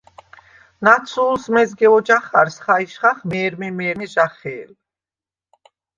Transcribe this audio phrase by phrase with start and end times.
[0.83, 4.71] ნაცუ̄ლს მეზგე ვოჯახარს ხაჲშხახ მე̄რმე-მე̄რმე ჟახე̄ლ.